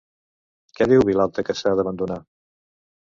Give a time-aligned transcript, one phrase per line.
[0.79, 2.21] Què diu Vilalta que s'ha d'abandonar?